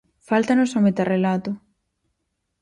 [0.29, 1.51] Fáltanos o metarrelato...